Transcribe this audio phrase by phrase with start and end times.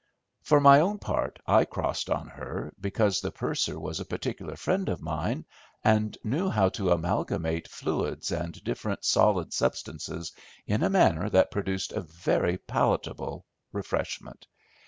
[0.41, 4.89] For my own part I crossed on her, because the purser was a particular friend
[4.89, 5.45] of mine,
[5.83, 10.31] and knew how to amalgamate fluids and different solid substances
[10.65, 14.47] in a manner that produced a very palatable refreshment.